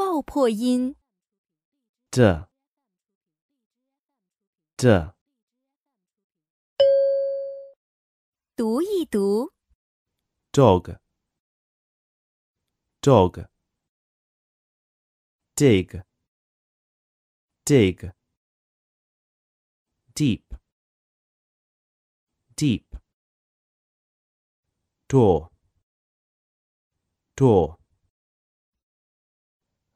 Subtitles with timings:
[0.00, 0.96] 爆破音。
[2.10, 2.48] d
[4.78, 5.14] d
[8.56, 9.52] 读一读
[10.52, 10.98] ，dog
[13.02, 13.46] dog
[15.54, 16.02] dig
[17.66, 18.14] dig
[20.14, 20.46] deep
[22.56, 22.86] deep
[25.08, 25.50] door
[27.36, 27.79] door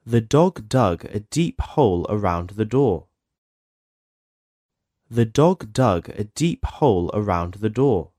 [0.06, 3.08] The dog dug a deep hole around the door.
[5.10, 8.12] The dog dug a deep hole around the door.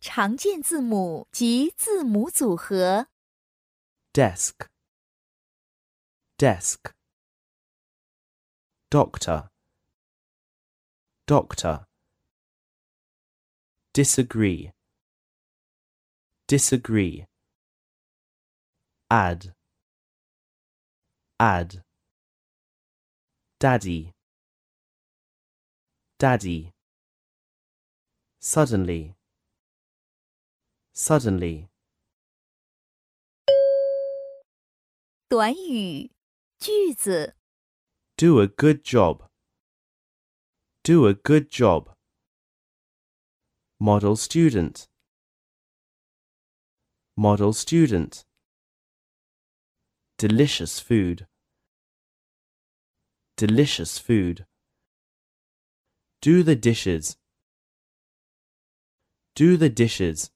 [0.00, 3.08] 常见字母及字母组合。
[4.12, 4.66] desk
[6.36, 6.92] desk
[8.90, 9.48] doctor
[11.26, 11.84] doctor
[13.92, 14.72] disagree
[16.48, 17.26] disagree
[19.10, 19.52] add
[21.38, 21.82] add
[23.58, 24.12] daddy
[26.18, 26.72] daddy
[28.40, 29.14] suddenly
[30.92, 31.70] suddenly
[35.30, 36.10] 短语、
[36.58, 37.36] 句子、
[38.16, 39.28] Do a good job.
[40.82, 41.94] Do a good job.
[43.78, 44.88] Model student.
[47.16, 48.24] Model student.
[50.17, 51.27] Delicious food.
[53.35, 54.45] Delicious food.
[56.21, 57.17] Do the dishes.
[59.35, 60.31] Do the dishes.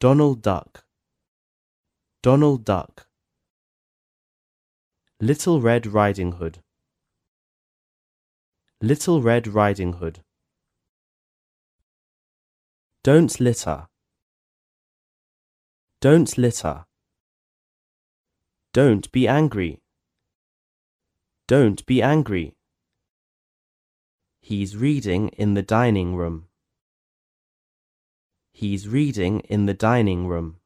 [0.00, 0.84] Donald Duck.
[2.22, 3.06] Donald Duck.
[5.18, 6.58] Little Red Riding Hood.
[8.82, 10.20] Little Red Riding Hood.
[13.02, 13.86] Don't litter.
[16.02, 16.84] Don't litter.
[18.73, 19.81] Don't be angry.
[21.47, 22.55] Don't be angry.
[24.39, 26.47] He's reading in the dining room.
[28.51, 30.59] He's reading in the dining room.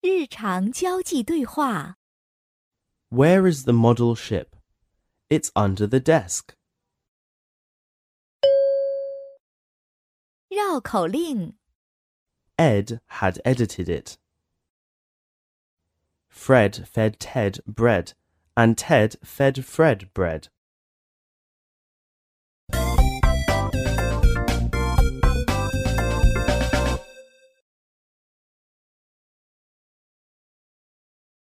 [0.00, 1.98] 日常交际对话。
[3.10, 4.56] Where is the model ship?
[5.28, 6.54] It's under the desk.
[10.48, 11.54] 绕口令：
[12.56, 14.16] Ed had edited it.
[16.33, 18.13] Fred fed Ted bread,
[18.57, 20.49] and Ted fed Fred bread.